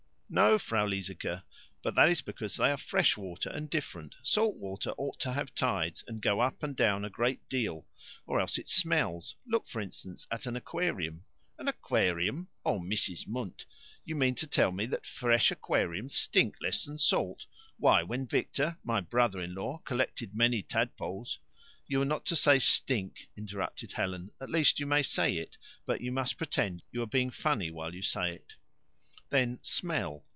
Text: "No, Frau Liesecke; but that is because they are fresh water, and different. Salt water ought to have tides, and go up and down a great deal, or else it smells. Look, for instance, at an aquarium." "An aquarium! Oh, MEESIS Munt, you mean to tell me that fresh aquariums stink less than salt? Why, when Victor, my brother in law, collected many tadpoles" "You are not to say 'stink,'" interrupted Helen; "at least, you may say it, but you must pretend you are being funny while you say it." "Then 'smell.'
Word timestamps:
"No, 0.33 0.57
Frau 0.57 0.87
Liesecke; 0.87 1.43
but 1.81 1.93
that 1.95 2.07
is 2.07 2.21
because 2.21 2.55
they 2.55 2.71
are 2.71 2.77
fresh 2.77 3.17
water, 3.17 3.49
and 3.49 3.69
different. 3.69 4.15
Salt 4.23 4.55
water 4.55 4.91
ought 4.91 5.19
to 5.19 5.33
have 5.33 5.53
tides, 5.53 6.05
and 6.07 6.21
go 6.21 6.39
up 6.39 6.63
and 6.63 6.73
down 6.73 7.03
a 7.03 7.09
great 7.09 7.49
deal, 7.49 7.85
or 8.25 8.39
else 8.39 8.57
it 8.57 8.69
smells. 8.69 9.35
Look, 9.45 9.67
for 9.67 9.81
instance, 9.81 10.25
at 10.31 10.45
an 10.45 10.55
aquarium." 10.55 11.25
"An 11.57 11.67
aquarium! 11.67 12.47
Oh, 12.65 12.79
MEESIS 12.79 13.25
Munt, 13.25 13.65
you 14.05 14.15
mean 14.15 14.33
to 14.35 14.47
tell 14.47 14.71
me 14.71 14.85
that 14.85 15.05
fresh 15.05 15.51
aquariums 15.51 16.15
stink 16.15 16.55
less 16.61 16.85
than 16.85 16.97
salt? 16.97 17.45
Why, 17.75 18.01
when 18.01 18.25
Victor, 18.25 18.77
my 18.85 19.01
brother 19.01 19.41
in 19.41 19.53
law, 19.53 19.79
collected 19.79 20.33
many 20.33 20.63
tadpoles" 20.63 21.39
"You 21.89 22.01
are 22.03 22.05
not 22.05 22.25
to 22.27 22.37
say 22.37 22.57
'stink,'" 22.59 23.27
interrupted 23.35 23.91
Helen; 23.91 24.31
"at 24.39 24.49
least, 24.49 24.79
you 24.79 24.85
may 24.85 25.03
say 25.03 25.35
it, 25.35 25.57
but 25.85 25.99
you 25.99 26.13
must 26.13 26.37
pretend 26.37 26.83
you 26.89 27.01
are 27.01 27.05
being 27.05 27.31
funny 27.31 27.69
while 27.69 27.93
you 27.93 28.01
say 28.01 28.33
it." 28.35 28.53
"Then 29.29 29.59
'smell.' 29.61 30.25